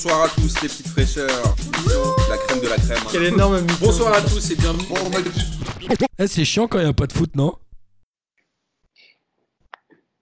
bonsoir 0.00 0.26
à 0.26 0.28
tous 0.28 0.62
les 0.62 0.68
petites 0.68 0.86
fraîcheurs. 0.86 1.56
La 2.30 2.36
crème 2.36 2.60
de 2.60 2.68
la 2.68 2.76
crème. 2.76 2.98
Quel 3.10 3.24
énorme 3.24 3.60
mytho. 3.62 3.74
Bonsoir 3.80 4.14
à 4.14 4.20
tous 4.20 4.52
et 4.52 4.54
bienvenue. 4.54 4.86
Eh, 6.20 6.26
c'est 6.28 6.44
chiant 6.44 6.68
quand 6.68 6.78
il 6.78 6.84
n'y 6.84 6.88
a 6.88 6.92
pas 6.92 7.08
de 7.08 7.12
foot, 7.12 7.34
non? 7.34 7.54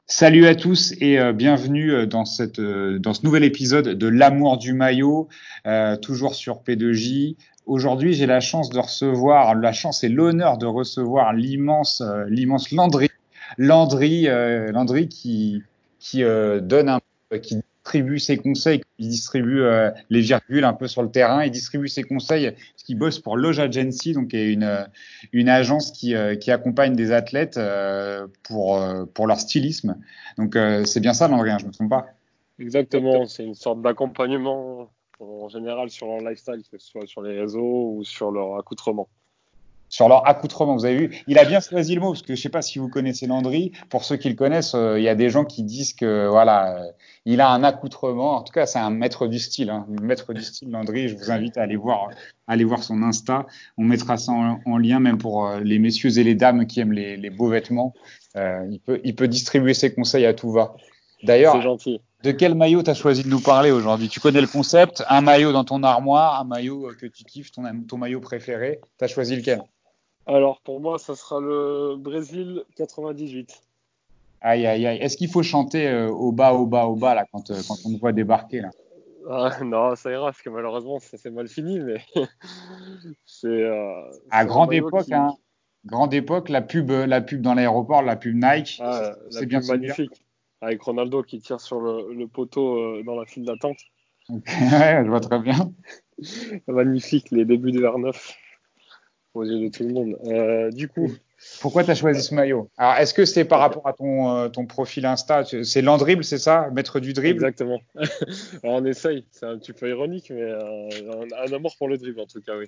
Salut 0.06 0.46
à 0.46 0.54
tous 0.54 0.94
et 1.00 1.18
euh, 1.18 1.34
bienvenue 1.34 1.92
euh, 1.92 2.06
dans, 2.06 2.24
cette, 2.24 2.58
euh, 2.58 2.98
dans 2.98 3.12
ce 3.12 3.22
nouvel 3.24 3.44
épisode 3.44 3.88
de 3.88 4.06
L'amour 4.06 4.56
du 4.56 4.72
maillot, 4.72 5.28
euh, 5.66 5.96
toujours 5.98 6.34
sur 6.36 6.62
P2J. 6.62 7.36
Aujourd'hui, 7.66 8.14
j'ai 8.14 8.24
la 8.24 8.40
chance 8.40 8.70
de 8.70 8.78
recevoir, 8.78 9.54
la 9.56 9.74
chance 9.74 10.02
et 10.04 10.08
l'honneur 10.08 10.56
de 10.56 10.64
recevoir 10.64 11.34
l'immense, 11.34 12.00
euh, 12.00 12.24
l'immense 12.30 12.70
Landry, 12.72 13.10
Landry, 13.58 14.26
euh, 14.26 14.72
Landry 14.72 15.08
qui, 15.08 15.62
qui 15.98 16.22
euh, 16.22 16.60
donne 16.60 16.88
un, 16.88 17.00
qui 17.42 17.60
distribue 17.86 18.18
ses 18.18 18.36
conseils, 18.36 18.80
qui 18.98 19.08
distribue 19.08 19.60
euh, 19.60 19.90
les 20.10 20.20
virgules 20.20 20.64
un 20.64 20.72
peu 20.72 20.88
sur 20.88 21.02
le 21.02 21.10
terrain, 21.10 21.44
il 21.44 21.52
distribue 21.52 21.86
ses 21.86 22.02
conseils, 22.02 22.50
parce 22.50 22.82
qu'il 22.84 22.98
bosse 22.98 23.20
pour 23.20 23.36
Loge 23.36 23.60
Agency, 23.60 24.12
donc 24.12 24.28
qui 24.28 24.36
est 24.36 24.52
une, 24.52 24.88
une 25.32 25.48
agence 25.48 25.92
qui, 25.92 26.16
euh, 26.16 26.34
qui 26.34 26.50
accompagne 26.50 26.96
des 26.96 27.12
athlètes 27.12 27.58
euh, 27.58 28.26
pour, 28.42 28.76
euh, 28.76 29.04
pour 29.04 29.28
leur 29.28 29.38
stylisme. 29.38 29.96
Donc 30.36 30.56
euh, 30.56 30.84
c'est 30.84 31.00
bien 31.00 31.12
ça, 31.12 31.28
Landry, 31.28 31.50
je 31.60 31.66
me 31.66 31.70
trompe 31.70 31.90
pas. 31.90 32.06
Exactement, 32.58 33.26
c'est 33.26 33.44
une 33.44 33.54
sorte 33.54 33.80
d'accompagnement 33.82 34.90
en 35.20 35.48
général 35.48 35.88
sur 35.88 36.08
leur 36.08 36.18
lifestyle, 36.18 36.62
que 36.70 36.78
ce 36.78 36.88
soit 36.88 37.06
sur 37.06 37.22
les 37.22 37.38
réseaux 37.38 37.94
ou 37.94 38.04
sur 38.04 38.32
leur 38.32 38.58
accoutrement. 38.58 39.08
Sur 39.88 40.08
leur 40.08 40.26
accoutrement. 40.28 40.74
Vous 40.74 40.84
avez 40.84 40.96
vu, 40.96 41.22
il 41.26 41.38
a 41.38 41.44
bien 41.44 41.60
choisi 41.60 41.94
le 41.94 42.00
mot 42.00 42.12
parce 42.12 42.22
que 42.22 42.34
je 42.34 42.40
sais 42.40 42.48
pas 42.48 42.62
si 42.62 42.78
vous 42.78 42.88
connaissez 42.88 43.26
Landry. 43.26 43.72
Pour 43.88 44.04
ceux 44.04 44.16
qui 44.16 44.28
le 44.28 44.34
connaissent, 44.34 44.74
euh, 44.74 44.98
il 44.98 45.04
y 45.04 45.08
a 45.08 45.14
des 45.14 45.30
gens 45.30 45.44
qui 45.44 45.62
disent 45.62 45.92
que 45.92 46.28
voilà, 46.28 46.76
euh, 46.76 46.86
il 47.24 47.40
a 47.40 47.50
un 47.50 47.64
accoutrement. 47.64 48.36
En 48.36 48.42
tout 48.42 48.52
cas, 48.52 48.66
c'est 48.66 48.78
un 48.78 48.90
maître 48.90 49.26
du 49.26 49.38
style, 49.38 49.70
hein, 49.70 49.86
un 49.98 50.02
maître 50.02 50.32
du 50.32 50.42
style 50.42 50.70
Landry. 50.70 51.08
Je 51.08 51.16
vous 51.16 51.30
invite 51.30 51.56
à 51.56 51.62
aller 51.62 51.76
voir, 51.76 52.08
à 52.46 52.52
aller 52.52 52.64
voir 52.64 52.82
son 52.82 53.02
Insta. 53.02 53.46
On 53.78 53.84
mettra 53.84 54.16
ça 54.16 54.32
en, 54.32 54.60
en 54.64 54.78
lien 54.78 55.00
même 55.00 55.18
pour 55.18 55.46
euh, 55.46 55.60
les 55.60 55.78
messieurs 55.78 56.18
et 56.18 56.24
les 56.24 56.34
dames 56.34 56.66
qui 56.66 56.80
aiment 56.80 56.92
les, 56.92 57.16
les 57.16 57.30
beaux 57.30 57.48
vêtements. 57.48 57.94
Il 58.70 58.80
peut, 58.84 59.00
il 59.02 59.14
peut 59.14 59.28
distribuer 59.28 59.72
ses 59.72 59.94
conseils 59.94 60.26
à 60.26 60.34
tout 60.34 60.50
va. 60.50 60.74
D'ailleurs, 61.22 61.56
de 62.22 62.30
quel 62.32 62.54
maillot 62.54 62.82
tu 62.82 62.90
as 62.90 62.94
choisi 62.94 63.22
de 63.22 63.30
nous 63.30 63.40
parler 63.40 63.70
aujourd'hui? 63.70 64.10
Tu 64.10 64.20
connais 64.20 64.42
le 64.42 64.46
concept? 64.46 65.02
Un 65.08 65.22
maillot 65.22 65.52
dans 65.52 65.64
ton 65.64 65.82
armoire, 65.82 66.38
un 66.38 66.44
maillot 66.44 66.92
que 67.00 67.06
tu 67.06 67.24
kiffes, 67.24 67.50
ton, 67.50 67.62
ton 67.88 67.96
maillot 67.96 68.20
préféré. 68.20 68.82
Tu 68.98 69.04
as 69.06 69.08
choisi 69.08 69.36
lequel? 69.36 69.62
Alors 70.26 70.60
pour 70.60 70.80
moi, 70.80 70.98
ça 70.98 71.14
sera 71.14 71.40
le 71.40 71.96
Brésil 71.96 72.64
98. 72.76 73.62
Aïe, 74.40 74.66
aïe, 74.66 74.86
aïe. 74.86 74.98
Est-ce 74.98 75.16
qu'il 75.16 75.30
faut 75.30 75.42
chanter 75.42 75.88
euh, 75.88 76.08
au 76.10 76.32
bas, 76.32 76.52
au 76.52 76.66
bas, 76.66 76.86
au 76.86 76.94
bas, 76.96 77.14
là, 77.14 77.24
quand, 77.32 77.50
euh, 77.50 77.60
quand 77.66 77.76
on 77.84 77.96
voit 77.96 78.12
débarquer, 78.12 78.60
là? 78.60 78.70
Ah, 79.28 79.58
non, 79.64 79.94
ça 79.96 80.10
ira 80.10 80.26
parce 80.26 80.42
que 80.42 80.50
malheureusement, 80.50 80.98
ça 81.00 81.16
s'est 81.16 81.30
mal 81.30 81.48
fini, 81.48 81.80
mais 81.80 82.00
c'est. 83.24 83.46
euh, 83.48 84.02
À 84.30 84.44
grande 84.44 84.72
époque, 84.72 85.06
qui- 85.06 85.14
hein. 85.14 85.34
Grande 85.84 86.14
époque, 86.14 86.48
la 86.48 86.62
pub, 86.62 86.90
la 86.90 87.20
pub 87.20 87.40
dans 87.42 87.54
l'aéroport, 87.54 88.02
la 88.02 88.16
pub 88.16 88.34
Nike, 88.34 88.80
Ah, 88.82 89.14
c'est 89.30 89.46
bien 89.46 89.60
magnifique. 89.60 90.24
Avec 90.60 90.82
Ronaldo 90.82 91.22
qui 91.22 91.38
tire 91.38 91.60
sur 91.60 91.80
le, 91.80 92.12
le 92.12 92.26
poteau 92.26 93.02
dans 93.04 93.14
la 93.14 93.24
file 93.24 93.44
d'attente. 93.44 93.76
ouais, 94.28 95.02
je 95.04 95.08
vois 95.08 95.20
très 95.20 95.38
bien. 95.38 95.72
Magnifique, 96.66 97.30
les 97.30 97.44
débuts 97.44 97.70
de 97.70 97.84
R9 97.84 98.36
aux 99.36 99.44
yeux 99.44 99.60
de 99.60 99.68
tout 99.68 99.82
le 99.84 99.92
monde. 99.92 100.18
Euh, 100.26 100.70
du 100.70 100.88
coup, 100.88 101.10
Pourquoi 101.60 101.84
tu 101.84 101.90
as 101.90 101.94
choisi 101.94 102.22
ce 102.22 102.34
maillot? 102.34 102.68
Alors, 102.78 102.94
est-ce 102.96 103.12
que 103.14 103.24
c'est 103.24 103.44
par 103.44 103.60
rapport 103.60 103.86
à 103.86 103.92
ton, 103.92 104.30
euh, 104.36 104.48
ton 104.48 104.66
profil 104.66 105.04
Insta? 105.06 105.44
C'est 105.62 105.82
Landribble, 105.82 106.24
c'est 106.24 106.38
ça? 106.38 106.68
Maître 106.72 106.98
du 107.00 107.12
dribble? 107.12 107.36
Exactement. 107.36 107.80
Alors, 108.64 108.76
on 108.76 108.84
essaye, 108.84 109.26
c'est 109.30 109.46
un 109.46 109.58
petit 109.58 109.72
peu 109.72 109.88
ironique, 109.88 110.30
mais 110.30 110.40
euh, 110.42 110.88
un, 111.22 111.48
un 111.48 111.52
amour 111.52 111.74
pour 111.78 111.88
le 111.88 111.98
dribble 111.98 112.20
en 112.20 112.26
tout 112.26 112.40
cas, 112.40 112.56
oui. 112.56 112.66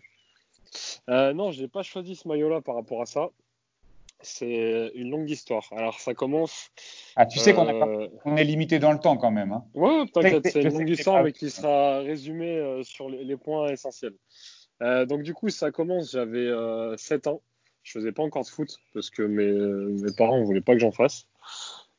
Non, 1.09 1.51
je 1.53 1.63
n'ai 1.63 1.69
pas 1.69 1.83
choisi 1.83 2.15
ce 2.15 2.29
maillot-là 2.29 2.61
par 2.61 2.75
rapport 2.75 3.01
à 3.03 3.07
ça. 3.07 3.29
C'est 4.21 4.91
une 4.97 5.11
longue 5.11 5.31
histoire. 5.31 5.65
Alors 5.71 6.01
ça 6.01 6.13
commence. 6.13 6.71
Ah, 7.15 7.25
tu 7.25 7.39
sais 7.39 7.55
qu'on 7.55 7.65
pas- 7.67 8.37
est 8.37 8.45
limité 8.45 8.81
dans 8.81 8.91
le 8.93 8.99
temps 8.99 9.17
quand 9.17 9.31
même. 9.31 9.53
Hein. 9.53 9.65
Ouais, 9.75 10.07
t'inquiète, 10.13 10.49
c'est 10.53 10.63
une 10.63 10.73
longue 10.73 10.91
histoire, 10.91 11.23
mais 11.23 11.31
qui 11.33 11.51
sera 11.51 12.01
résumée 12.01 12.81
sur 12.83 13.09
les, 13.09 13.23
les 13.25 13.37
points 13.37 13.69
essentiels. 13.69 14.15
Euh, 14.83 15.07
donc 15.07 15.23
du 15.23 15.35
coup, 15.35 15.49
ça 15.49 15.71
commence, 15.71 16.13
j'avais 16.13 16.47
euh, 16.47 16.97
7 16.97 17.27
ans. 17.27 17.43
Je 17.83 17.93
faisais 17.93 18.13
pas 18.13 18.23
encore 18.23 18.43
de 18.43 18.49
foot 18.49 18.77
parce 18.93 19.11
que 19.11 19.23
mes, 19.23 19.51
mes 20.03 20.13
parents 20.13 20.41
ne 20.41 20.45
voulaient 20.45 20.61
pas 20.61 20.75
que 20.75 20.81
j'en 20.81 20.93
fasse. 20.93 21.27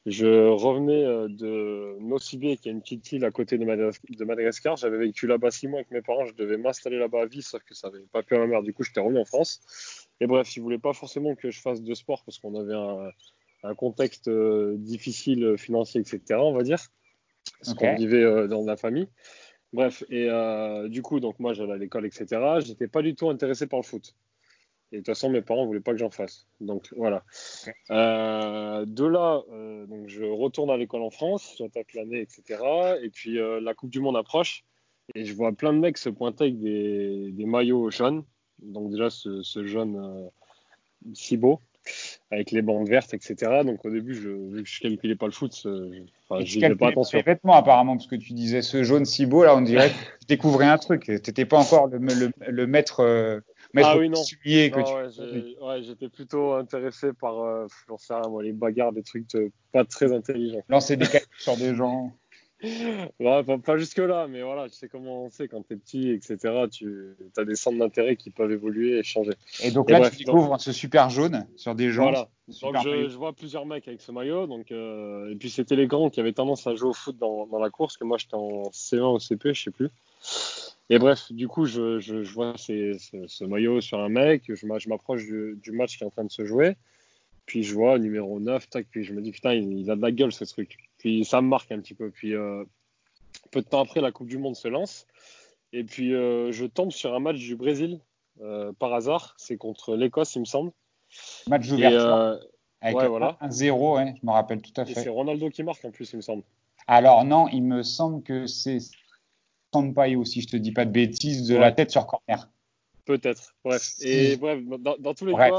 Je 0.05 0.47
revenais 0.47 1.03
euh, 1.03 1.27
de 1.27 1.97
Nocibé, 1.99 2.57
qui 2.57 2.69
est 2.69 2.71
une 2.71 2.81
petite 2.81 3.11
île 3.11 3.25
à 3.25 3.31
côté 3.31 3.57
de, 3.57 3.65
Madagas- 3.65 3.99
de 4.09 4.25
Madagascar. 4.25 4.77
J'avais 4.77 4.97
vécu 4.97 5.27
là-bas 5.27 5.51
6 5.51 5.67
mois 5.67 5.79
avec 5.79 5.91
mes 5.91 6.01
parents. 6.01 6.25
Je 6.25 6.33
devais 6.35 6.57
m'installer 6.57 6.97
là-bas 6.97 7.23
à 7.23 7.25
vie, 7.25 7.41
sauf 7.41 7.61
que 7.63 7.73
ça 7.73 7.89
n'avait 7.89 8.05
pas 8.11 8.23
pu 8.23 8.35
à 8.35 8.39
ma 8.39 8.47
mère. 8.47 8.63
Du 8.63 8.73
coup, 8.73 8.83
j'étais 8.83 9.01
revenu 9.01 9.19
en 9.19 9.25
France. 9.25 10.07
Et 10.21 10.27
bref, 10.27 10.55
ils 10.55 10.61
voulaient 10.61 10.79
pas 10.79 10.93
forcément 10.93 11.35
que 11.35 11.51
je 11.51 11.59
fasse 11.59 11.81
de 11.81 11.93
sport 11.93 12.23
parce 12.23 12.39
qu'on 12.39 12.55
avait 12.59 12.73
un, 12.75 13.11
un 13.63 13.75
contexte 13.75 14.29
euh, 14.29 14.75
difficile 14.77 15.57
financier, 15.57 16.01
etc. 16.01 16.39
On 16.39 16.53
va 16.53 16.63
dire, 16.63 16.79
parce 17.59 17.73
qu'on 17.73 17.85
vivait 17.97 18.47
dans 18.47 18.63
la 18.65 18.77
famille. 18.77 19.07
Bref, 19.71 20.03
et 20.09 20.27
euh, 20.29 20.87
du 20.87 21.01
coup, 21.01 21.19
donc 21.19 21.39
moi 21.39 21.53
j'allais 21.53 21.73
à 21.73 21.77
l'école, 21.77 22.05
etc. 22.05 22.25
J'étais 22.59 22.87
pas 22.87 23.01
du 23.01 23.15
tout 23.15 23.29
intéressé 23.29 23.67
par 23.67 23.79
le 23.79 23.83
foot. 23.85 24.15
Et 24.91 24.95
de 24.95 24.99
toute 25.01 25.07
façon, 25.07 25.29
mes 25.29 25.43
parents 25.43 25.67
voulaient 25.67 25.81
pas 25.81 25.91
que 25.91 25.99
j'en 25.99 26.09
fasse. 26.09 26.47
Donc 26.59 26.91
voilà. 26.97 27.23
Euh, 27.91 28.85
de 28.87 29.05
là, 29.05 29.43
euh, 29.51 29.85
donc 29.85 30.07
je 30.07 30.23
retourne 30.23 30.71
à 30.71 30.77
l'école 30.77 31.03
en 31.03 31.11
France, 31.11 31.55
j'attaque 31.59 31.93
l'année, 31.93 32.21
etc. 32.21 32.63
Et 33.03 33.09
puis 33.09 33.37
la 33.61 33.73
Coupe 33.75 33.91
du 33.91 33.99
Monde 33.99 34.17
approche 34.17 34.63
et 35.15 35.25
je 35.25 35.33
vois 35.33 35.51
plein 35.51 35.73
de 35.73 35.79
mecs 35.79 35.97
se 35.97 36.09
pointer 36.09 36.45
avec 36.45 36.59
des, 36.59 37.31
des 37.31 37.45
maillots 37.45 37.91
jaunes. 37.91 38.23
Donc 38.59 38.91
déjà 38.91 39.09
ce, 39.09 39.43
ce 39.43 39.63
jaune 39.63 40.29
si 41.13 41.37
beau 41.37 41.61
avec 42.31 42.51
les 42.51 42.61
bandes 42.61 42.87
vertes, 42.87 43.13
etc. 43.13 43.63
Donc 43.65 43.83
au 43.85 43.89
début, 43.89 44.13
je, 44.13 44.29
vu 44.29 44.63
que 44.63 44.69
je 44.69 44.79
calculais 44.81 45.15
pas 45.15 45.25
le 45.25 45.31
foot, 45.31 45.53
euh, 45.65 45.89
je- 45.93 46.01
enfin, 46.29 46.43
j'y 46.43 46.59
faisais 46.61 46.75
pas 46.75 46.89
attention. 46.89 47.21
vêtements 47.25 47.55
apparemment, 47.55 47.95
parce 47.97 48.07
que 48.07 48.15
tu 48.15 48.33
disais 48.33 48.61
ce 48.61 48.83
jaune 48.83 49.05
si 49.05 49.25
beau, 49.25 49.43
là 49.43 49.55
on 49.55 49.61
dirait 49.61 49.89
que 49.89 49.93
tu 50.21 50.25
découvrais 50.27 50.65
un 50.67 50.77
truc. 50.77 51.05
T'étais 51.05 51.45
pas 51.45 51.57
encore 51.57 51.87
le, 51.87 51.97
le, 51.97 52.31
le 52.47 52.67
maître, 52.67 52.99
euh, 53.01 53.39
maître 53.73 53.89
Ah 53.93 53.97
oui, 53.97 54.09
non. 54.09 54.21
que 54.71 54.79
Non, 54.79 54.83
tu 54.85 54.93
ouais, 54.93 55.07
j'ai- 55.09 55.57
ouais, 55.61 55.83
j'étais 55.83 56.09
plutôt 56.09 56.53
intéressé 56.53 57.13
par 57.13 57.39
euh, 57.39 57.67
moi, 58.29 58.43
les 58.43 58.53
bagarres, 58.53 58.93
des 58.93 59.03
trucs 59.03 59.33
euh, 59.35 59.49
pas 59.71 59.85
très 59.85 60.13
intelligents. 60.13 60.63
lançais 60.69 60.97
des 60.97 61.05
cailloux 61.11 61.25
sur 61.39 61.57
des 61.57 61.75
gens. 61.75 62.11
Ouais, 63.19 63.43
pas, 63.43 63.57
pas 63.57 63.77
jusque-là, 63.77 64.27
mais 64.27 64.41
voilà, 64.41 64.69
tu 64.69 64.75
sais 64.75 64.89
comment 64.89 65.25
on 65.25 65.29
sait 65.29 65.47
quand 65.47 65.61
t'es 65.61 65.75
petit, 65.75 66.09
etc. 66.09 66.37
Tu 66.71 67.15
as 67.37 67.45
des 67.45 67.55
centres 67.55 67.77
d'intérêt 67.77 68.15
qui 68.15 68.31
peuvent 68.31 68.51
évoluer 68.51 68.97
et 68.97 69.03
changer. 69.03 69.31
Et 69.63 69.71
donc 69.71 69.89
Et 69.89 69.93
là, 69.93 69.99
bref, 69.99 70.17
tu 70.17 70.25
découvres 70.25 70.59
ce 70.59 70.71
super 70.71 71.09
jaune 71.09 71.47
sur 71.55 71.75
des 71.75 71.91
gens. 71.91 72.03
Voilà. 72.03 72.29
Donc 72.61 72.75
je, 72.83 73.15
vois 73.15 73.33
plusieurs 73.33 73.65
mecs 73.65 73.87
avec 73.87 74.01
ce 74.01 74.11
maillot. 74.11 74.47
Donc, 74.47 74.71
euh, 74.71 75.31
et 75.31 75.35
puis 75.35 75.49
c'était 75.49 75.75
les 75.75 75.87
grands 75.87 76.09
qui 76.09 76.19
avaient 76.19 76.33
tendance 76.33 76.67
à 76.67 76.75
jouer 76.75 76.89
au 76.89 76.93
foot 76.93 77.17
dans, 77.17 77.47
dans 77.47 77.59
la 77.59 77.69
course, 77.69 77.95
que 77.95 78.03
moi 78.03 78.17
j'étais 78.17 78.35
en 78.35 78.63
C1 78.71 79.15
ou 79.15 79.19
CP, 79.19 79.53
je 79.53 79.63
sais 79.63 79.71
plus. 79.71 79.89
Et 80.89 80.97
bref, 80.97 81.31
du 81.31 81.47
coup, 81.47 81.65
je, 81.65 81.99
je, 81.99 82.23
je 82.23 82.33
vois 82.33 82.57
ces- 82.57 82.97
ce, 82.97 83.27
ce 83.27 83.43
maillot 83.45 83.79
sur 83.79 83.99
un 83.99 84.09
mec, 84.09 84.43
je 84.47 84.65
m'a- 84.65 84.79
je 84.79 84.89
m'approche 84.89 85.23
du, 85.23 85.57
du 85.61 85.71
match 85.71 85.97
qui 85.97 86.03
est 86.03 86.07
en 86.07 86.09
train 86.09 86.23
de 86.23 86.31
se 86.31 86.45
jouer. 86.45 86.75
Puis 87.45 87.63
je 87.63 87.73
vois 87.73 87.99
numéro 87.99 88.39
9, 88.39 88.69
tac, 88.69 88.87
puis 88.89 89.03
je 89.03 89.13
me 89.13 89.21
dis 89.21 89.31
putain, 89.31 89.53
il, 89.53 89.71
il 89.77 89.89
a 89.91 89.95
de 89.95 90.01
la 90.01 90.11
gueule 90.11 90.31
ce 90.31 90.43
truc. 90.45 90.88
Puis 90.99 91.25
ça 91.25 91.41
me 91.41 91.47
marque 91.47 91.71
un 91.71 91.79
petit 91.79 91.95
peu. 91.95 92.11
Puis 92.11 92.35
euh, 92.35 92.63
peu 93.51 93.61
de 93.61 93.67
temps 93.67 93.81
après, 93.81 93.99
la 94.01 94.11
Coupe 94.11 94.27
du 94.27 94.37
Monde 94.37 94.55
se 94.55 94.67
lance. 94.67 95.07
Et 95.73 95.83
puis 95.83 96.13
euh, 96.13 96.51
je 96.51 96.65
tombe 96.65 96.91
sur 96.91 97.13
un 97.15 97.19
match 97.19 97.37
du 97.37 97.55
Brésil 97.55 97.99
euh, 98.41 98.71
par 98.73 98.93
hasard. 98.93 99.33
C'est 99.37 99.57
contre 99.57 99.95
l'Écosse, 99.95 100.35
il 100.35 100.39
me 100.41 100.45
semble. 100.45 100.71
Match 101.47 101.67
d'ouverture 101.67 102.39
avec 102.81 102.95
ouais, 102.97 103.03
un- 103.05 103.07
voilà. 103.09 103.37
un 103.41 103.49
0, 103.51 103.97
ouais, 103.97 104.13
je 104.21 104.25
me 104.25 104.31
rappelle 104.31 104.61
tout 104.61 104.71
à 104.79 104.83
et 104.83 104.93
fait. 104.93 105.01
c'est 105.01 105.09
Ronaldo 105.09 105.49
qui 105.49 105.63
marque 105.63 105.83
en 105.83 105.91
plus, 105.91 106.11
il 106.13 106.17
me 106.17 106.21
semble. 106.21 106.43
Alors 106.87 107.23
non, 107.25 107.47
il 107.49 107.61
me 107.63 107.83
semble 107.83 108.23
que 108.23 108.45
c'est 108.47 108.77
Sampaio, 109.73 110.25
si 110.25 110.41
je 110.41 110.47
te 110.47 110.57
dis 110.57 110.71
pas 110.71 110.85
de 110.85 110.91
bêtises, 110.91 111.47
de 111.47 111.55
Ouais. 111.55 111.59
la 111.59 111.71
tête 111.71 111.91
sur 111.91 112.05
corner. 112.07 112.49
Peut-être. 113.05 113.55
Bref. 113.63 113.95
Et 114.01 114.37
bref, 114.37 114.59
dans, 114.79 114.95
dans 114.97 115.13
tous 115.13 115.25
les 115.25 115.33
Bref. 115.33 115.51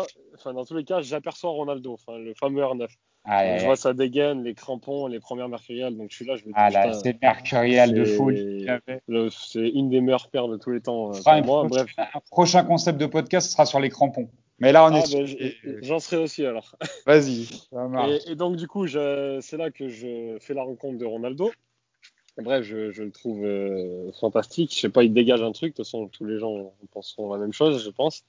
cas, 0.45 0.53
dans 0.53 0.65
tous 0.65 0.75
les 0.77 0.85
cas, 0.85 1.01
j'aperçois 1.03 1.51
Ronaldo, 1.51 1.97
le 2.09 2.33
fameux 2.35 2.63
R9. 2.63 2.89
Ah, 3.25 3.59
je 3.59 3.65
vois 3.67 3.77
sa 3.77 3.93
dégaine, 3.93 4.43
les 4.45 4.55
crampons, 4.55 5.07
les 5.07 5.21
premières 5.21 5.49
mercuriales. 5.49 5.97
Donc 5.97 6.11
je 6.11 6.17
suis 6.17 6.25
là, 6.25 6.37
je 6.37 6.43
me 6.43 6.49
dis 6.49 6.53
ah 6.57 6.71
là, 6.71 6.93
c'est 6.95 7.21
mercurial 7.21 7.93
de 7.93 8.05
le- 9.07 9.29
c'est 9.31 9.69
une 9.69 9.91
des 9.91 10.01
meilleures 10.01 10.29
paires 10.29 10.49
de 10.49 10.57
tous 10.57 10.71
les 10.71 10.81
temps 10.81 11.11
euh, 11.11 11.19
pour 11.23 11.29
un 11.33 11.41
moi. 11.43 11.67
prochain- 11.67 11.85
Bref. 11.85 12.09
un 12.15 12.21
prochain 12.31 12.65
concept 12.65 12.99
de 12.99 13.07
podcast 13.07 13.51
sera 13.53 13.67
sur 13.67 13.79
les 13.79 13.91
crampons. 13.91 14.31
Mais 14.59 14.73
là, 14.73 14.85
on 14.85 14.95
Ah, 14.95 14.99
est 15.01 15.13
ben, 15.15 15.27
j- 15.27 15.55
J'en 15.83 15.99
serai 16.01 16.17
aussi 16.19 16.45
alors. 16.45 16.75
Vas-y, 17.07 17.45
ça. 17.45 17.89
Et, 18.09 18.33
et 18.33 18.35
donc, 18.37 18.57
du 18.57 18.67
coup, 18.67 18.87
c'est 18.87 19.57
là 19.57 19.71
que 19.71 19.89
je 19.89 20.37
fais 20.41 20.55
la 20.55 20.63
rencontre 20.63 20.99
de 20.99 21.05
Ronaldo. 21.07 21.51
Bref, 22.39 22.63
je, 22.65 22.91
je 22.91 23.03
le 23.03 23.11
trouve 23.11 23.45
euh, 23.45 24.11
fantastique. 24.21 24.75
Je 24.75 24.81
sais 24.81 24.89
pas, 24.89 25.03
il 25.03 25.13
dégage 25.13 25.43
un 25.43 25.53
truc. 25.53 25.73
De 25.73 25.77
toute 25.77 25.85
façon, 25.87 26.09
tous 26.09 26.25
les 26.25 26.39
gens 26.39 26.73
penseront 26.93 27.33
la 27.33 27.39
même 27.39 27.53
chose, 27.53 27.85
je 27.85 27.91
pense. 27.91 28.25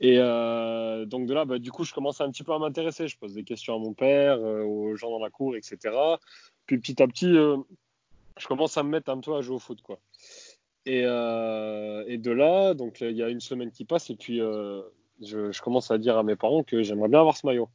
Et 0.00 0.18
euh, 0.18 1.04
donc, 1.06 1.26
de 1.26 1.34
là, 1.34 1.44
bah, 1.44 1.58
du 1.58 1.72
coup, 1.72 1.84
je 1.84 1.92
commence 1.92 2.20
un 2.20 2.30
petit 2.30 2.44
peu 2.44 2.52
à 2.52 2.58
m'intéresser. 2.58 3.08
Je 3.08 3.18
pose 3.18 3.34
des 3.34 3.44
questions 3.44 3.74
à 3.74 3.78
mon 3.78 3.94
père, 3.94 4.38
euh, 4.38 4.62
aux 4.62 4.94
gens 4.94 5.10
dans 5.10 5.18
la 5.18 5.30
cour, 5.30 5.56
etc. 5.56 5.96
Puis, 6.66 6.78
petit 6.78 7.02
à 7.02 7.08
petit, 7.08 7.36
euh, 7.36 7.56
je 8.38 8.46
commence 8.46 8.76
à 8.76 8.82
me 8.82 8.90
mettre 8.90 9.10
un 9.10 9.20
peu 9.20 9.34
à 9.34 9.40
jouer 9.40 9.56
au 9.56 9.58
foot, 9.58 9.82
quoi. 9.82 9.98
Et, 10.86 11.00
et 11.00 12.18
de 12.18 12.30
là, 12.30 12.72
donc 12.72 13.02
il 13.02 13.10
y 13.10 13.22
a 13.22 13.28
une 13.28 13.40
semaine 13.40 13.70
qui 13.70 13.84
passe, 13.84 14.08
et 14.08 14.16
puis 14.16 14.38
je, 14.38 15.60
commence 15.60 15.90
à 15.90 15.98
dire 15.98 16.16
à 16.16 16.22
mes 16.22 16.34
parents 16.34 16.62
que 16.62 16.82
j'aimerais 16.82 17.08
bien 17.08 17.20
avoir 17.20 17.36
ce 17.36 17.46
maillot. 17.46 17.68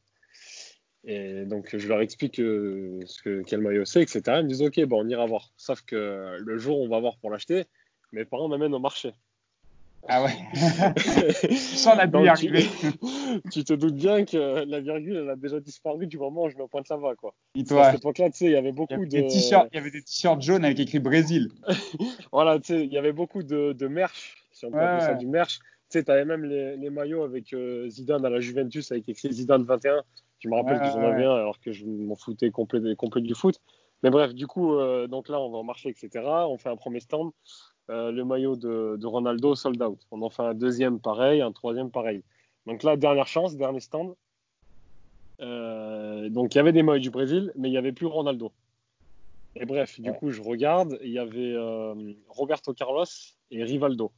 Et 1.04 1.44
donc 1.44 1.76
je 1.76 1.86
leur 1.86 2.00
explique 2.00 2.36
ce 2.36 3.22
que, 3.22 3.42
quel 3.46 3.60
maillot 3.60 3.84
c'est, 3.84 4.02
etc. 4.02 4.22
Ils 4.26 4.44
me 4.44 4.48
disent 4.48 4.62
ok, 4.62 4.80
bon, 4.86 5.04
on 5.04 5.08
ira 5.08 5.26
voir. 5.26 5.52
Sauf 5.56 5.82
que 5.82 6.38
le 6.40 6.58
jour 6.58 6.80
où 6.80 6.86
on 6.86 6.88
va 6.88 6.98
voir 6.98 7.16
pour 7.18 7.30
l'acheter, 7.30 7.66
mes 8.10 8.24
parents 8.24 8.48
m'amènent 8.48 8.74
au 8.74 8.80
marché. 8.80 9.12
Ah 10.06 10.22
ouais. 10.22 10.32
Sans 11.56 11.94
la 11.94 12.06
Donc, 12.06 12.26
tu, 12.36 12.50
tu 13.52 13.64
te 13.64 13.72
doutes 13.72 13.94
bien 13.94 14.24
que 14.24 14.64
la 14.66 14.80
virgule, 14.80 15.16
elle 15.16 15.30
a 15.30 15.36
déjà 15.36 15.60
disparu 15.60 16.06
du 16.06 16.18
moment 16.18 16.42
où 16.44 16.50
je 16.50 16.56
me 16.56 16.66
pointe 16.66 16.88
là-bas, 16.90 17.14
quoi. 17.16 17.30
À 17.30 17.58
Dis-toi. 17.58 17.84
cette 17.90 18.00
époque-là, 18.00 18.30
tu 18.30 18.36
sais, 18.38 18.44
il 18.46 18.50
y 18.52 18.56
avait 18.56 18.68
Il 18.68 18.72
y 18.72 18.74
beaucoup 18.74 18.94
avait 18.94 19.06
de. 19.06 19.16
il 19.16 19.74
y 19.74 19.78
avait 19.78 19.90
des 19.90 20.02
t-shirts 20.02 20.42
jaunes 20.42 20.64
avec 20.64 20.78
écrit 20.80 20.98
Brésil. 20.98 21.48
Voilà, 22.32 22.58
tu 22.58 22.74
sais, 22.74 22.84
il 22.84 22.92
y 22.92 22.98
avait 22.98 23.12
beaucoup 23.12 23.42
de, 23.42 23.72
de 23.72 23.86
merch, 23.88 24.36
si 24.52 24.66
on 24.66 24.70
peut 24.70 24.76
Ouais, 24.78 24.84
appeler 24.84 25.00
ça 25.00 25.12
ouais. 25.12 25.18
du 25.18 25.26
merch. 25.26 25.58
Tu 25.90 25.98
sais, 25.98 26.04
t'avais 26.04 26.24
même 26.24 26.44
les, 26.44 26.76
les 26.76 26.90
maillots 26.90 27.22
avec 27.22 27.52
euh, 27.54 27.88
Zidane 27.88 28.24
à 28.26 28.30
la 28.30 28.40
Juventus 28.40 28.90
avec 28.92 29.08
écrit 29.08 29.32
Zidane 29.32 29.64
21. 29.64 30.02
Je 30.40 30.48
me 30.48 30.54
rappelle 30.56 30.74
Ouais, 30.74 30.80
que 30.80 30.86
j'en 30.92 31.00
ouais, 31.00 31.06
avais 31.06 31.24
un 31.24 31.34
alors 31.34 31.58
que 31.60 31.72
je 31.72 31.86
m'en 31.86 32.14
foutais 32.16 32.50
complet, 32.50 32.94
complet 32.96 33.22
du 33.22 33.34
foot. 33.34 33.58
Mais 34.02 34.10
bref, 34.10 34.34
du 34.34 34.46
coup, 34.46 34.74
euh, 34.74 35.06
donc 35.06 35.28
là, 35.30 35.40
on 35.40 35.50
va 35.50 35.58
au 35.58 35.62
marché, 35.62 35.88
etc. 35.88 36.22
On 36.48 36.58
fait 36.58 36.68
un 36.68 36.76
premier 36.76 37.00
stand. 37.00 37.30
Euh, 37.90 38.10
le 38.10 38.24
maillot 38.24 38.56
de, 38.56 38.96
de 38.98 39.06
Ronaldo 39.06 39.54
sold 39.54 39.82
out. 39.82 40.00
On 40.10 40.22
en 40.22 40.30
fait 40.30 40.42
un 40.42 40.54
deuxième 40.54 41.00
pareil, 41.00 41.42
un 41.42 41.52
troisième 41.52 41.90
pareil. 41.90 42.22
Donc 42.66 42.82
là, 42.82 42.96
dernière 42.96 43.26
chance, 43.26 43.56
dernier 43.56 43.80
stand. 43.80 44.14
Euh, 45.40 46.28
donc 46.30 46.54
il 46.54 46.58
y 46.58 46.60
avait 46.60 46.72
des 46.72 46.82
maillots 46.82 47.00
du 47.00 47.10
Brésil, 47.10 47.52
mais 47.56 47.68
il 47.68 47.72
n'y 47.72 47.78
avait 47.78 47.92
plus 47.92 48.06
Ronaldo. 48.06 48.52
Et 49.56 49.66
bref, 49.66 50.00
du 50.00 50.10
Ouais. 50.10 50.16
coup, 50.16 50.30
je 50.30 50.40
regarde, 50.40 50.98
il 51.02 51.10
y 51.10 51.18
avait 51.18 51.52
euh, 51.52 52.14
Roberto 52.28 52.72
Carlos 52.72 53.04
et 53.50 53.62
Rivaldo. 53.62 54.12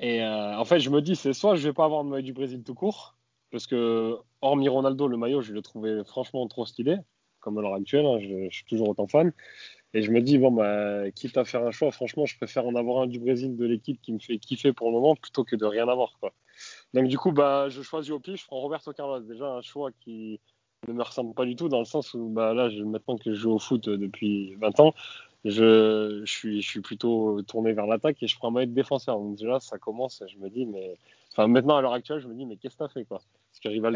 Et 0.00 0.22
en 0.24 0.64
fait, 0.64 0.78
je 0.78 0.90
me 0.90 1.02
dis, 1.02 1.16
c'est 1.16 1.32
soit 1.32 1.56
je 1.56 1.66
vais 1.66 1.74
pas 1.74 1.84
avoir 1.84 2.04
de 2.04 2.08
maillot 2.10 2.22
du 2.22 2.32
Brésil 2.32 2.62
tout 2.62 2.74
court, 2.74 3.16
parce 3.50 3.66
que 3.66 4.16
hormis 4.40 4.68
Ronaldo, 4.68 5.08
le 5.08 5.16
maillot, 5.16 5.40
je 5.40 5.52
le 5.52 5.60
trouvais 5.60 6.04
franchement 6.04 6.46
trop 6.46 6.64
stylé, 6.66 6.98
comme 7.40 7.58
à 7.58 7.62
l'heure 7.62 7.74
actuelle, 7.74 8.06
hein, 8.06 8.20
je, 8.20 8.48
je 8.48 8.54
suis 8.54 8.64
toujours 8.64 8.90
autant 8.90 9.08
fan. 9.08 9.32
Et 9.94 10.02
je 10.02 10.10
me 10.10 10.20
dis, 10.20 10.36
bon, 10.38 10.50
bah, 10.52 11.10
quitte 11.12 11.38
à 11.38 11.44
faire 11.44 11.64
un 11.64 11.70
choix, 11.70 11.90
franchement, 11.90 12.26
je 12.26 12.36
préfère 12.36 12.66
en 12.66 12.74
avoir 12.74 13.02
un 13.02 13.06
du 13.06 13.18
Brésil 13.18 13.56
de 13.56 13.64
l'équipe 13.64 14.00
qui 14.02 14.12
me 14.12 14.18
fait 14.18 14.38
kiffer 14.38 14.72
pour 14.72 14.88
le 14.88 14.92
moment 14.92 15.16
plutôt 15.16 15.44
que 15.44 15.56
de 15.56 15.64
rien 15.64 15.88
avoir. 15.88 16.18
Quoi. 16.20 16.32
Donc, 16.92 17.08
du 17.08 17.16
coup, 17.16 17.32
bah, 17.32 17.68
je 17.70 17.80
choisis 17.82 18.10
au 18.12 18.18
pif, 18.20 18.40
je 18.40 18.46
prends 18.46 18.60
Roberto 18.60 18.92
Carlos. 18.92 19.20
Déjà, 19.20 19.46
un 19.46 19.62
choix 19.62 19.90
qui 20.00 20.40
ne 20.86 20.92
me 20.92 21.02
ressemble 21.02 21.34
pas 21.34 21.46
du 21.46 21.56
tout, 21.56 21.68
dans 21.70 21.78
le 21.78 21.84
sens 21.86 22.12
où 22.14 22.28
bah, 22.28 22.52
là, 22.52 22.68
je- 22.68 22.82
maintenant 22.82 23.16
que 23.16 23.32
je 23.32 23.38
joue 23.38 23.52
au 23.52 23.58
foot 23.58 23.88
euh, 23.88 23.96
depuis 23.96 24.54
20 24.56 24.78
ans, 24.80 24.92
je, 25.44 26.20
je, 26.24 26.30
suis, 26.30 26.60
je 26.60 26.68
suis 26.68 26.80
plutôt 26.80 27.40
tourné 27.42 27.72
vers 27.72 27.86
l'attaque 27.86 28.22
et 28.22 28.26
je 28.26 28.36
prends 28.36 28.48
un 28.48 28.52
maillot 28.52 28.66
de 28.66 28.74
défenseur. 28.74 29.18
Donc, 29.18 29.36
déjà, 29.36 29.58
ça 29.60 29.78
commence, 29.78 30.22
je 30.30 30.36
me 30.38 30.50
dis, 30.50 30.66
mais. 30.66 30.98
Enfin, 31.32 31.46
maintenant, 31.46 31.76
à 31.76 31.82
l'heure 31.82 31.92
actuelle, 31.92 32.18
je 32.18 32.26
me 32.28 32.34
dis, 32.34 32.44
mais 32.44 32.56
qu'est-ce 32.56 32.74
que 32.76 32.84
t'as 32.84 32.88
fait, 32.88 33.04
quoi? 33.04 33.20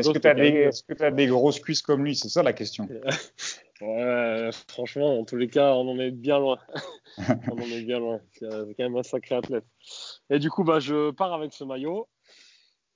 Est-ce 0.01 0.09
que 0.15 0.19
tu 0.19 0.29
as, 0.29 0.35
des, 0.35 0.71
que 0.89 0.95
t'as 0.95 1.11
des 1.11 1.27
grosses 1.27 1.61
cuisses 1.61 1.83
comme 1.83 2.05
lui? 2.05 2.15
C'est 2.15 2.29
ça 2.29 2.43
la 2.43 2.53
question. 2.53 2.89
Ouais, 3.83 4.51
franchement, 4.69 5.19
en 5.19 5.25
tous 5.25 5.37
les 5.37 5.49
cas, 5.49 5.75
on 5.75 5.89
en 5.89 5.99
est 5.99 6.13
bien 6.13 6.39
loin. 6.39 6.59
on 7.51 7.59
en 7.59 7.67
est 7.67 7.83
bien 7.83 7.99
loin. 7.99 8.21
C'est 8.31 8.49
quand 8.49 8.79
même 8.79 8.97
un 8.97 9.03
sacré 9.03 9.35
athlète. 9.35 9.65
Et 10.31 10.39
du 10.39 10.51
coup, 10.51 10.63
bah, 10.63 10.79
je 10.79 11.11
pars 11.11 11.33
avec 11.33 11.53
ce 11.53 11.65
maillot. 11.65 12.09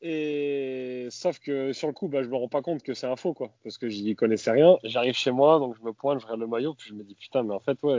Et 0.01 1.09
sauf 1.11 1.41
que 1.41 1.73
sur 1.73 1.89
le 1.89 1.93
coup, 1.93 2.07
bah, 2.09 2.23
je 2.23 2.29
me 2.29 2.37
rends 2.37 2.49
pas 2.49 2.63
compte 2.63 2.85
que 2.85 2.95
c'est 2.95 3.09
un 3.09 3.17
faux, 3.17 3.35
quoi. 3.35 3.53
Parce 3.65 3.79
que 3.79 3.89
j'y 3.89 4.15
connaissais 4.15 4.53
rien. 4.53 4.77
J'arrive 4.85 5.15
chez 5.15 5.33
moi, 5.33 5.59
donc 5.59 5.77
je 5.77 5.83
me 5.83 5.93
pointe, 5.93 6.21
je 6.21 6.27
regarde 6.27 6.41
le 6.41 6.47
maillot, 6.47 6.75
puis 6.75 6.91
je 6.91 6.95
me 6.95 7.03
dis, 7.03 7.17
putain, 7.17 7.43
mais 7.43 7.55
en 7.55 7.61
fait, 7.61 7.83
ouais, 7.83 7.99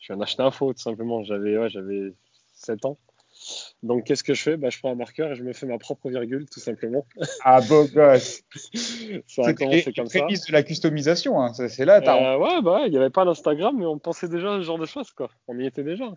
je 0.00 0.08
viens 0.08 0.16
d'acheter 0.16 0.42
un 0.42 0.50
faux, 0.50 0.72
tout 0.72 0.82
simplement. 0.82 1.22
J'avais 1.22 1.56
ouais, 1.56 1.68
j'avais 1.68 2.14
7 2.52 2.84
ans. 2.84 2.98
Donc, 3.82 4.04
qu'est-ce 4.04 4.22
que 4.22 4.34
je 4.34 4.42
fais? 4.42 4.56
Bah, 4.56 4.70
Je 4.70 4.78
prends 4.78 4.92
un 4.92 4.94
marqueur 4.94 5.32
et 5.32 5.34
je 5.34 5.42
me 5.42 5.52
fais 5.52 5.66
ma 5.66 5.78
propre 5.78 6.08
virgule, 6.08 6.46
tout 6.48 6.60
simplement. 6.60 7.04
Ah, 7.44 7.60
beau 7.60 7.84
gosse. 7.86 8.42
Les 8.78 9.92
comme 9.96 10.06
ça. 10.06 10.20
de 10.20 10.52
la 10.52 10.62
customisation. 10.62 11.40
Hein. 11.40 11.52
C'est 11.52 11.84
là, 11.84 12.00
t'as 12.00 12.34
Euh, 12.34 12.38
ouais, 12.38 12.62
bah, 12.62 12.74
ouais, 12.74 12.86
il 12.86 12.90
n'y 12.90 12.98
avait 12.98 13.10
pas 13.10 13.24
d'Instagram, 13.24 13.76
mais 13.76 13.86
on 13.86 13.98
pensait 13.98 14.28
déjà 14.28 14.54
à 14.54 14.58
ce 14.58 14.62
genre 14.62 14.78
de 14.78 14.86
choses, 14.86 15.10
quoi. 15.10 15.30
On 15.48 15.58
y 15.58 15.66
était 15.66 15.82
déjà. 15.82 16.12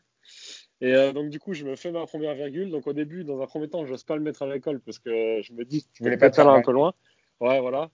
Et 0.81 0.94
euh, 0.94 1.13
donc, 1.13 1.29
du 1.29 1.39
coup, 1.39 1.53
je 1.53 1.65
me 1.65 1.75
fais 1.75 1.91
ma 1.91 2.06
première 2.06 2.35
virgule. 2.35 2.69
Donc, 2.69 2.85
au 2.85 2.94
début, 2.94 3.23
dans 3.23 3.41
un 3.41 3.47
premier 3.47 3.68
temps, 3.68 3.85
je 3.85 3.91
n'ose 3.91 4.03
pas 4.03 4.15
le 4.15 4.21
mettre 4.21 4.44
à 4.44 4.47
l'école 4.47 4.79
parce 4.81 5.00
que 5.00 5.41
je 5.41 5.53
me 5.53 5.65
dis, 5.65 5.88
Tu 5.94 6.03
voulais 6.03 6.18
pas 6.18 6.29
te 6.29 6.35
faire 6.35 6.47
un 6.47 6.61
peu 6.61 6.71
loin. 6.71 6.94
Ouais, 7.41 7.59
voilà. 7.59 7.89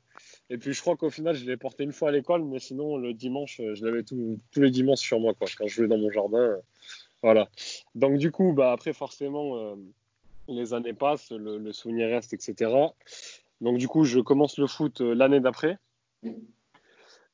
Et 0.49 0.57
puis, 0.57 0.73
je 0.73 0.81
crois 0.81 0.95
qu'au 0.97 1.09
final, 1.09 1.35
je 1.35 1.45
l'ai 1.45 1.57
porté 1.57 1.83
une 1.83 1.93
fois 1.93 2.09
à 2.09 2.11
l'école, 2.11 2.43
mais 2.43 2.59
sinon, 2.59 2.97
le 2.97 3.13
dimanche, 3.13 3.59
euh, 3.59 3.73
je 3.73 3.85
l'avais 3.85 4.03
tous 4.03 4.37
les 4.57 4.69
dimanches 4.69 4.99
sur 4.99 5.19
moi, 5.19 5.33
quoi. 5.33 5.47
Quand 5.57 5.67
je 5.67 5.73
jouais 5.73 5.87
dans 5.87 5.97
mon 5.97 6.11
jardin. 6.11 6.57
Voilà. 7.23 7.49
Donc, 7.95 8.17
du 8.17 8.31
coup, 8.31 8.53
bah, 8.53 8.71
après, 8.71 8.93
forcément, 8.93 9.57
euh, 9.57 9.75
les 10.47 10.73
années 10.73 10.93
passent, 10.93 11.31
le, 11.31 11.57
le 11.57 11.71
souvenir 11.73 12.09
reste, 12.09 12.33
etc. 12.33 12.71
Donc, 13.61 13.77
du 13.77 13.87
coup, 13.87 14.03
je 14.05 14.19
commence 14.19 14.57
le 14.57 14.67
foot 14.67 15.01
euh, 15.01 15.13
l'année 15.13 15.39
d'après. 15.39 15.77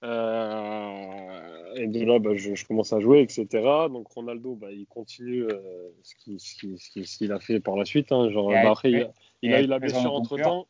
Euh, 0.03 1.73
et 1.75 1.87
de 1.87 2.05
là, 2.05 2.19
bah, 2.19 2.35
je, 2.35 2.53
je 2.55 2.65
commence 2.65 2.93
à 2.93 2.99
jouer, 2.99 3.21
etc. 3.21 3.47
Donc 3.89 4.07
Ronaldo, 4.09 4.55
bah, 4.55 4.71
il 4.71 4.85
continue 4.87 5.45
ce 6.03 6.15
qu'il 6.15 6.39
ce 6.39 6.67
ce 6.77 7.03
ce 7.03 7.31
a 7.31 7.39
fait 7.39 7.59
par 7.59 7.75
la 7.75 7.85
suite. 7.85 8.11
hein. 8.11 8.29
Genre, 8.29 8.51
bah, 8.63 8.71
après, 8.71 8.91
il, 8.91 9.01
a- 9.03 9.11
il 9.41 9.53
a 9.53 9.61
eu 9.61 9.67
la 9.67 9.79
blessure 9.79 10.03
dans 10.11 10.19
ton 10.27 10.35
entre 10.35 10.37
temps. 10.43 10.67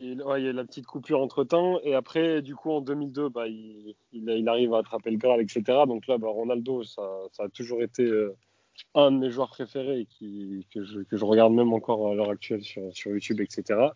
Il, 0.00 0.22
ouais, 0.22 0.40
il 0.40 0.46
y 0.46 0.48
a 0.48 0.52
la 0.52 0.64
petite 0.64 0.86
coupure 0.86 1.20
entre 1.20 1.44
temps. 1.44 1.78
Et 1.82 1.94
après, 1.94 2.40
du 2.40 2.56
coup, 2.56 2.70
en 2.70 2.80
2002, 2.80 3.28
bah, 3.28 3.46
il, 3.46 4.48
arrive 4.48 4.74
à 4.74 4.78
attraper 4.78 5.10
le 5.10 5.18
Graal, 5.18 5.40
etc. 5.40 5.62
Donc 5.86 6.06
là, 6.06 6.18
bah, 6.18 6.28
Ronaldo, 6.28 6.82
ça, 6.82 7.02
a 7.38 7.48
toujours 7.48 7.82
été 7.82 8.04
euh, 8.04 8.34
un 8.94 9.10
de 9.10 9.18
mes 9.18 9.30
joueurs 9.30 9.50
préférés 9.50 10.06
qui, 10.08 10.66
que, 10.72 10.82
je, 10.82 11.24
regarde 11.24 11.52
même 11.52 11.72
encore 11.72 12.10
à 12.10 12.14
l'heure 12.14 12.30
actuelle 12.30 12.62
sur, 12.62 12.94
sur 12.96 13.10
YouTube, 13.10 13.40
etc. 13.40 13.90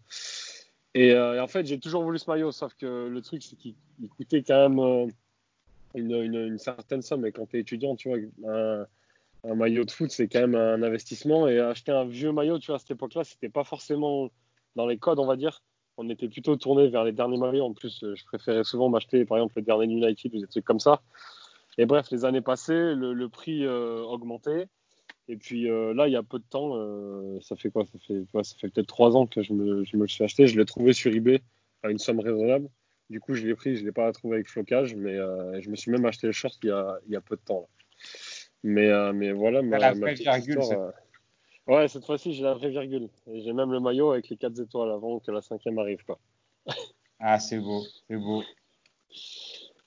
Et, 0.95 1.13
euh, 1.13 1.37
et 1.37 1.41
en 1.41 1.47
fait, 1.47 1.67
j'ai 1.67 1.81
toujours 1.81 2.03
voulu 2.03 2.19
ce 2.19 2.31
maillot, 2.31 2.53
sauf 2.53 2.75
que 2.75 3.09
le 3.09 3.23
truc, 3.23 3.43
c'est 3.43 3.57
qu'il 3.57 3.75
il 4.01 4.09
coûtait 4.09 4.43
quand 4.43 4.69
même 4.69 4.79
euh, 4.79 5.07
une, 5.95 6.13
une, 6.13 6.35
une 6.35 6.59
certaine 6.59 7.01
somme. 7.01 7.25
Et 7.25 7.33
quand 7.33 7.47
tu 7.47 7.57
es 7.57 7.61
étudiant, 7.61 7.97
tu 7.97 8.11
vois, 8.11 8.19
un, 8.47 8.87
un 9.45 9.55
maillot 9.55 9.85
de 9.85 9.91
foot, 9.91 10.11
c'est 10.11 10.29
quand 10.29 10.41
même 10.41 10.57
un 10.57 10.83
investissement. 10.83 11.49
Et 11.49 11.59
acheter 11.59 11.93
un 11.93 12.05
vieux 12.05 12.33
maillot, 12.33 12.59
tu 12.59 12.67
vois, 12.67 12.77
à 12.77 12.79
cette 12.79 12.91
époque-là, 12.91 13.25
c'était 13.25 13.49
pas 13.49 13.65
forcément 13.65 14.31
dans 14.75 14.87
les 14.87 14.99
codes, 14.99 15.19
on 15.19 15.27
va 15.27 15.37
dire. 15.37 15.63
On 15.99 16.09
était 16.11 16.29
plutôt 16.29 16.57
tourné 16.57 16.89
vers 16.89 17.05
les 17.05 17.13
derniers 17.13 17.39
maillots. 17.39 17.65
En 17.65 17.73
plus, 17.73 18.03
euh, 18.05 18.15
je 18.15 18.25
préférais 18.25 18.65
souvent 18.65 18.89
m'acheter, 18.89 19.25
par 19.25 19.39
exemple, 19.39 19.55
le 19.57 19.63
dernier 19.63 19.87
United 19.87 20.35
ou 20.35 20.41
des 20.41 20.47
trucs 20.47 20.65
comme 20.65 20.81
ça. 20.81 21.01
Et 21.79 21.87
bref, 21.87 22.11
les 22.11 22.25
années 22.25 22.41
passées, 22.41 22.95
le, 22.95 23.13
le 23.13 23.29
prix 23.29 23.65
euh, 23.65 24.01
augmentait. 24.03 24.69
Et 25.29 25.37
puis 25.37 25.69
euh, 25.69 25.93
là, 25.93 26.07
il 26.07 26.13
y 26.13 26.17
a 26.17 26.23
peu 26.23 26.39
de 26.39 26.45
temps, 26.49 26.77
euh, 26.77 27.39
ça 27.41 27.57
fait 27.57 27.71
quoi? 27.71 27.85
Ça 27.85 27.99
fait, 28.07 28.25
ouais, 28.33 28.45
ça 28.45 28.55
fait 28.59 28.69
peut-être 28.69 28.87
trois 28.87 29.17
ans 29.17 29.27
que 29.27 29.43
je 29.43 29.53
me, 29.53 29.85
je 29.85 29.97
me 29.97 30.03
le 30.03 30.09
suis 30.09 30.23
acheté. 30.25 30.47
Je 30.47 30.57
l'ai 30.59 30.65
trouvé 30.65 30.93
sur 30.93 31.13
eBay 31.13 31.41
à 31.83 31.91
une 31.91 31.99
somme 31.99 32.21
raisonnable. 32.21 32.69
Du 33.11 33.21
coup, 33.21 33.35
je 33.35 33.47
l'ai 33.47 33.55
pris, 33.55 33.77
je 33.77 33.81
ne 33.83 33.87
l'ai 33.87 33.93
pas 33.93 34.11
trouvé 34.13 34.37
avec 34.37 34.49
flocage, 34.49 34.95
mais 34.95 35.17
je 35.61 35.71
me 35.71 35.77
suis 35.77 35.91
même 35.93 36.05
acheté 36.07 36.27
le 36.27 36.33
short 36.33 36.57
il 36.63 36.69
y 36.69 36.73
a, 36.73 36.99
il 37.07 37.13
y 37.13 37.17
a 37.17 37.21
peu 37.21 37.37
de 37.37 37.41
temps. 37.41 37.61
là. 37.61 37.67
Mais, 38.65 39.13
mais 39.13 39.31
voilà, 39.33 39.63
ma, 39.63 39.79
la 39.79 39.95
ma 39.95 40.01
vraie 40.01 40.15
petite 40.15 40.27
virgule, 40.27 40.59
histoire, 40.61 40.93
Ouais, 41.67 41.89
cette 41.89 42.05
fois-ci, 42.05 42.33
j'ai 42.33 42.45
la 42.45 42.55
vraie 42.55 42.71
virgule. 42.71 43.09
Et 43.27 43.43
j'ai 43.43 43.53
même 43.53 43.73
le 43.73 43.81
maillot 43.81 44.13
avec 44.13 44.29
les 44.29 44.37
quatre 44.37 44.61
étoiles 44.61 44.91
avant 44.91 45.19
que 45.19 45.31
la 45.31 45.43
cinquième 45.43 45.79
arrive. 45.79 46.05
Quoi. 46.05 46.19
Ah, 47.19 47.39
c'est 47.39 47.59
beau, 47.59 47.83
c'est 48.09 48.17
beau. 48.17 48.43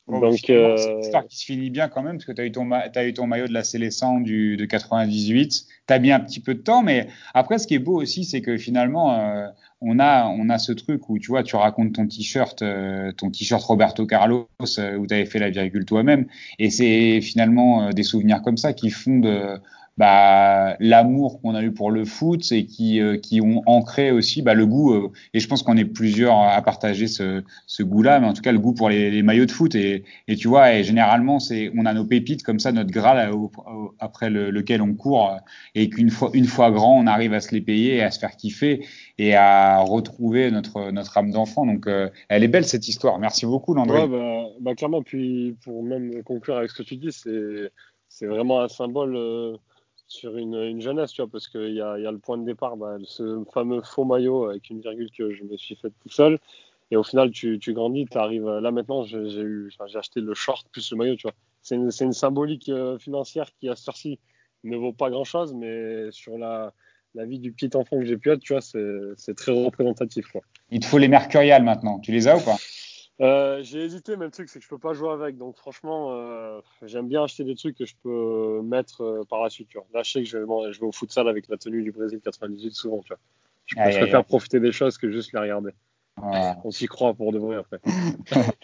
Bon, 0.08 0.20
Donc, 0.20 0.38
finalement, 0.38 0.76
C'est 0.78 0.90
euh, 0.90 0.94
une 0.96 1.00
histoire 1.02 1.28
qui 1.28 1.38
se 1.38 1.46
finit 1.46 1.70
bien 1.70 1.88
quand 1.88 2.02
même, 2.02 2.18
parce 2.18 2.26
que 2.26 2.32
tu 2.32 2.42
as 2.42 2.46
eu 2.46 2.52
ton, 2.52 2.68
t'as 2.92 3.06
eu 3.06 3.14
ton 3.14 3.28
maillot 3.28 3.48
de 3.48 3.54
la 3.54 3.64
Célestin 3.64 4.20
du, 4.20 4.58
de 4.58 4.66
98. 4.66 5.66
Tu 5.88 5.94
as 5.94 6.00
mis 6.00 6.12
un 6.12 6.20
petit 6.20 6.40
peu 6.40 6.56
de 6.56 6.62
temps, 6.62 6.82
mais 6.82 7.08
après, 7.36 7.60
ce 7.60 7.68
qui 7.68 7.76
est 7.76 7.80
beau 7.80 8.02
aussi, 8.02 8.26
c'est 8.26 8.42
que 8.42 8.58
finalement, 8.58 9.14
euh, 9.14 9.48
on, 9.82 10.00
a, 10.00 10.26
on 10.26 10.50
a 10.50 10.58
ce 10.58 10.72
truc 10.72 11.08
où 11.10 11.20
tu 11.20 11.28
vois, 11.28 11.44
tu 11.44 11.56
racontes 11.56 11.94
ton 11.94 12.08
t-shirt, 12.08 12.62
euh, 12.64 13.12
ton 13.12 13.30
t-shirt 13.30 13.62
Roberto 13.64 14.08
Carlos, 14.08 14.50
où 14.60 14.66
tu 14.66 15.14
avais 15.14 15.26
fait 15.26 15.40
la 15.40 15.52
virgule 15.52 15.86
toi-même. 15.86 16.26
Et 16.58 16.72
c'est 16.72 17.22
finalement 17.22 17.92
des 17.92 18.04
souvenirs 18.04 18.42
comme 18.42 18.58
ça 18.58 18.74
qui 18.74 18.90
font 18.90 19.20
de. 19.20 19.60
Bah, 20.00 20.78
l'amour 20.80 21.42
qu'on 21.42 21.56
a 21.56 21.62
eu 21.62 21.74
pour 21.74 21.92
le 21.92 22.06
foot 22.06 22.54
et 22.54 22.66
qui, 22.66 23.02
euh, 23.02 23.18
qui 23.18 23.42
ont 23.42 23.62
ancré 23.66 24.12
aussi 24.12 24.42
bah, 24.42 24.54
le 24.54 24.66
goût, 24.66 24.94
euh, 24.94 25.12
et 25.34 25.42
je 25.42 25.48
pense 25.50 25.62
qu'on 25.62 25.76
est 25.76 25.84
plusieurs 25.84 26.40
à 26.40 26.62
partager 26.62 27.08
ce, 27.08 27.44
ce 27.68 27.84
goût-là, 27.84 28.22
mais 28.22 28.28
en 28.28 28.32
tout 28.32 28.42
cas 28.42 28.54
le 28.54 28.60
goût 28.60 28.74
pour 28.74 28.88
les, 28.90 29.12
les 29.12 29.24
maillots 29.24 29.46
de 29.46 29.52
foot. 29.52 29.76
Et, 29.76 30.06
et 30.30 30.38
tu 30.38 30.48
vois, 30.48 30.74
et 30.74 30.86
généralement, 30.86 31.40
c'est, 31.40 31.70
on 31.78 31.86
a 31.86 31.94
nos 31.94 32.06
pépites 32.06 32.44
comme 32.44 32.60
ça, 32.60 32.72
notre 32.72 32.92
graal 32.92 33.30
après 34.00 34.30
le- 34.30 34.52
lequel 34.52 34.82
on 34.82 34.94
court, 34.94 35.36
et 35.76 35.90
qu'une 35.90 36.12
fois, 36.12 36.30
une 36.34 36.46
fois 36.46 36.72
grand, 36.72 36.98
on 36.98 37.06
arrive 37.06 37.34
à 37.34 37.42
se 37.42 37.54
les 37.54 37.60
payer, 37.60 37.98
et 37.98 38.02
à 38.02 38.10
se 38.10 38.20
faire 38.20 38.38
kiffer 38.38 38.86
et 39.18 39.36
à 39.36 39.80
retrouver 39.80 40.50
notre, 40.50 40.92
notre 40.92 41.18
âme 41.18 41.32
d'enfant. 41.32 41.66
Donc, 41.66 41.88
euh, 41.88 42.10
elle 42.30 42.46
est 42.46 42.48
belle 42.48 42.64
cette 42.64 42.88
histoire. 42.88 43.20
Merci 43.20 43.46
beaucoup, 43.46 43.74
Landry. 43.74 44.00
Ouais, 44.00 44.08
bah, 44.08 44.44
bah, 44.62 44.76
clairement, 44.76 45.04
puis 45.04 45.58
pour 45.62 45.84
même 45.84 46.24
conclure 46.24 46.56
avec 46.56 46.70
ce 46.72 46.78
que 46.78 46.84
tu 46.84 46.96
dis, 46.96 47.12
c'est, 47.12 47.72
c'est 48.08 48.28
vraiment 48.28 48.62
un 48.62 48.70
symbole 48.70 49.18
euh, 49.18 49.58
sur 50.10 50.36
une, 50.38 50.56
une 50.56 50.82
jeunesse, 50.82 51.14
tu 51.14 51.22
vois, 51.22 51.32
parce 51.32 51.48
qu'il 51.48 51.74
y 51.74 51.82
a, 51.82 51.98
y 51.98 52.06
a 52.06 52.12
le 52.12 52.18
point 52.18 52.38
de 52.38 52.44
départ, 52.44 52.76
bah, 52.76 52.98
ce 53.04 53.44
fameux 53.54 53.82
faux 53.82 54.04
maillot 54.04 54.50
avec 54.50 54.70
une 54.70 54.82
virgule 54.82 55.10
que 55.12 55.32
je 55.32 55.44
me 55.44 55.56
suis 55.56 55.76
faite 55.76 55.94
tout 56.02 56.10
seul. 56.10 56.40
Et 56.92 56.98
au 56.98 57.04
final, 57.04 57.30
tu, 57.30 57.60
tu 57.60 57.74
grandis, 57.74 58.08
tu 58.12 58.18
arrives 58.18 58.50
là 58.50 58.72
maintenant, 58.72 59.04
j'ai, 59.04 59.20
eu, 59.20 59.72
j'ai 59.88 59.98
acheté 59.98 60.20
le 60.20 60.34
short 60.34 60.68
plus 60.72 60.92
le 60.92 60.98
maillot, 60.98 61.16
tu 61.16 61.28
vois. 61.28 61.36
c'est 61.62 61.76
une, 61.76 61.92
une 62.02 62.14
symbolique 62.14 62.68
euh, 62.70 62.98
financière 62.98 63.52
qui, 63.60 63.70
à 63.70 63.76
ce 63.76 63.92
ci 63.94 64.20
ne 64.64 64.76
vaut 64.76 64.92
pas 64.94 65.12
grand-chose, 65.12 65.54
mais 65.54 66.12
sur 66.12 66.40
la, 66.40 66.74
la 67.14 67.26
vie 67.26 67.40
du 67.40 67.52
petit 67.52 67.70
enfant 67.78 68.00
que 68.00 68.06
j'ai 68.06 68.18
pu 68.18 68.32
être, 68.32 68.42
tu 68.42 68.54
vois, 68.54 68.62
c'est, 68.62 69.00
c'est 69.16 69.36
très 69.36 69.52
représentatif. 69.52 70.28
Quoi. 70.32 70.42
Il 70.72 70.80
te 70.80 70.86
faut 70.88 70.98
les 70.98 71.08
mercuriales 71.08 71.64
maintenant. 71.64 72.00
Tu 72.00 72.12
les 72.12 72.28
as 72.28 72.38
ou 72.38 72.42
pas? 72.42 72.58
Euh, 73.22 73.60
j'ai 73.64 73.84
hésité, 73.84 74.16
mais 74.16 74.26
le 74.26 74.32
truc, 74.32 74.50
c'est 74.50 74.60
que 74.60 74.66
je 74.66 74.70
peux 74.70 74.78
pas 74.78 74.94
jouer 74.94 75.12
avec. 75.12 75.38
Donc, 75.38 75.58
franchement, 75.58 76.12
euh, 76.14 76.62
j'aime 76.84 77.08
bien 77.08 77.24
acheter 77.24 77.44
des 77.44 77.56
trucs 77.56 77.78
que 77.78 77.86
je 77.86 77.96
peux 78.02 78.62
mettre 78.64 79.02
euh, 79.02 79.24
par 79.30 79.44
la 79.44 79.50
suite. 79.50 79.68
Tu 79.70 79.78
vois. 79.78 79.88
Là, 79.94 80.04
je 80.04 80.12
sais 80.12 80.24
que 80.24 80.30
je 80.30 80.38
vais, 80.38 80.46
bon, 80.46 80.72
je 80.72 80.80
vais 80.80 80.86
au 80.86 80.92
futsal 80.92 81.28
avec 81.28 81.50
la 81.50 81.58
tenue 81.58 81.84
du 81.84 81.92
Brésil 81.92 82.22
98 82.24 82.74
souvent. 82.74 83.02
Tu 83.02 83.10
vois. 83.10 83.20
Je, 83.66 83.78
aïe, 83.78 83.98
préfère 83.98 84.24
profiter 84.24 84.60
des 84.60 84.72
choses 84.72 84.98
que 84.98 85.12
juste 85.12 85.34
les 85.34 85.40
regarder. 85.40 85.72
On 86.64 86.72
s'y 86.72 86.88
croit 86.88 87.14
pour 87.14 87.32
de 87.32 87.40
vrai 87.40 87.58
après. 87.58 87.80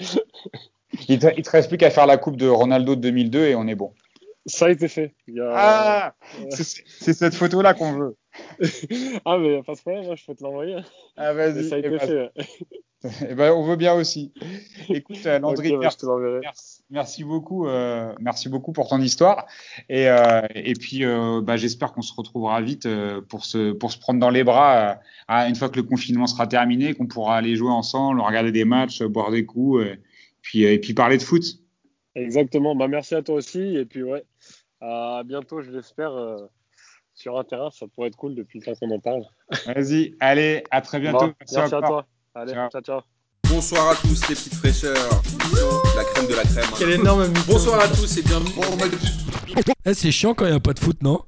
il, 1.08 1.20
te, 1.20 1.28
il 1.38 1.44
te 1.44 1.50
reste 1.50 1.70
plus 1.70 1.78
qu'à 1.78 1.90
faire 1.90 2.06
la 2.06 2.18
coupe 2.18 2.38
de 2.38 2.48
Ronaldo 2.48 2.96
de 2.96 3.02
2002 3.02 3.46
et 3.46 3.56
on 3.56 3.68
est 3.68 3.76
bon. 3.76 3.94
Ça 4.46 4.66
a 4.66 4.70
été 4.70 4.88
fait. 4.88 5.16
Il 5.28 5.36
y 5.36 5.42
a- 5.42 5.54
Ah 5.56 6.16
C'est 6.50 7.14
cette 7.14 7.34
photo-là 7.34 7.74
qu'on 7.74 7.94
veut. 7.94 8.16
ah, 9.26 9.38
mais 9.38 9.54
y 9.54 9.58
a 9.58 9.64
pas 9.64 9.74
de 9.74 9.80
problème, 9.80 10.10
hein, 10.10 10.16
je 10.16 10.26
peux 10.26 10.36
te 10.36 10.44
l'envoyer. 10.44 10.78
Ah, 11.18 11.34
vas-y. 11.34 11.68
ça 11.68 11.76
a 11.76 11.78
été 11.80 11.98
fait. 12.00 12.32
Eh 13.30 13.36
ben, 13.36 13.52
on 13.54 13.64
veut 13.64 13.76
bien 13.76 13.94
aussi. 13.94 14.34
Écoute, 14.90 15.18
euh, 15.26 15.40
Landry, 15.40 15.76
merci, 16.90 17.24
beaucoup, 17.24 17.68
euh, 17.68 18.14
merci 18.20 18.50
beaucoup 18.50 18.72
pour 18.72 18.88
ton 18.88 19.00
histoire. 19.02 19.48
Et, 19.90 20.10
euh, 20.10 20.42
et 20.54 20.74
puis, 20.74 21.04
euh, 21.04 21.42
bah, 21.42 21.58
j'espère 21.58 21.94
qu'on 21.94 22.02
se 22.02 22.14
retrouvera 22.14 22.62
vite 22.62 22.88
pour 23.30 23.46
se 23.46 23.72
pour 23.74 23.92
se 23.92 24.00
prendre 24.00 24.20
dans 24.20 24.30
les 24.30 24.44
bras 24.44 25.00
à- 25.28 25.48
une 25.48 25.56
fois 25.56 25.70
que 25.70 25.78
le 25.78 25.84
confinement 25.84 26.28
sera 26.28 26.48
terminé, 26.48 26.94
qu'on 26.94 27.08
pourra 27.08 27.38
aller 27.38 27.56
jouer 27.56 27.72
ensemble, 27.72 28.22
regarder 28.22 28.52
des 28.52 28.66
matchs, 28.66 29.02
boire 29.04 29.32
des 29.32 29.46
coups, 29.46 29.86
puis 30.42 30.64
et 30.64 30.80
puis 30.80 30.94
parler 30.94 31.18
de 31.18 31.24
foot. 31.24 31.44
Exactement. 32.16 32.76
Bah, 32.76 32.88
merci 32.88 33.16
à 33.16 33.22
toi 33.22 33.36
aussi. 33.36 33.60
Et 33.76 33.86
puis, 33.86 34.04
ouais, 34.04 34.24
à 34.82 35.24
bientôt, 35.26 35.62
je 35.62 35.72
l'espère, 35.72 36.14
sur 37.14 37.38
un 37.38 37.44
terrain. 37.44 37.72
Ça 37.72 37.88
pourrait 37.88 38.10
être 38.10 38.18
cool 38.18 38.36
depuis 38.36 38.60
le 38.60 38.66
temps 38.66 38.76
qu'on 38.76 38.92
en 38.92 39.00
parle. 39.00 39.24
Vas-y, 39.66 40.16
allez, 40.20 40.64
à 40.72 40.82
très 40.82 41.00
bientôt. 41.00 41.28
Bon, 41.28 41.34
merci 41.40 41.74
à 41.74 41.82
toi. 41.82 42.06
Allez, 42.38 42.52
Ciao. 42.54 42.70
ciao, 42.70 42.82
ciao. 42.82 43.02
Bonsoir 43.50 43.92
à 43.92 43.96
tous 43.96 44.28
les 44.28 44.36
petites 44.36 44.56
fraîcheurs. 44.56 45.22
La 45.96 46.04
crème 46.04 46.28
de 46.28 46.36
la 46.36 46.44
crème. 46.44 46.66
Quel 46.78 46.90
énorme. 46.92 47.32
Bonsoir 47.48 47.80
à 47.80 47.88
tous 47.88 48.18
et 48.18 48.24
bienvenue. 48.24 48.52
Eh, 49.86 49.94
c'est 49.94 50.12
chiant 50.12 50.34
quand 50.34 50.46
il 50.46 50.52
n'y 50.52 50.58
a 50.58 50.60
pas 50.60 50.74
de 50.74 50.80
foot, 50.80 51.02
non? 51.02 51.22